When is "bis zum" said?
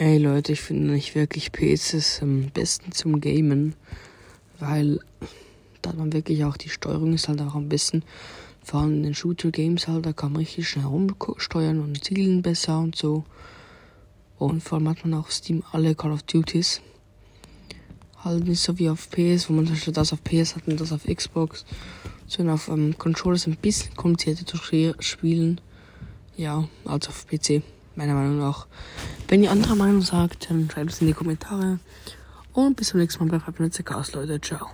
32.76-33.00